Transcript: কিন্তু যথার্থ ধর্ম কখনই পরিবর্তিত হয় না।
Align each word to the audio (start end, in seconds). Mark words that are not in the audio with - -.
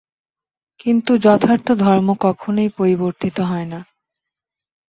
কিন্তু 0.79 1.11
যথার্থ 1.17 1.67
ধর্ম 1.79 2.07
কখনই 2.19 2.69
পরিবর্তিত 2.69 3.37
হয় 3.41 3.65
না। 3.65 3.79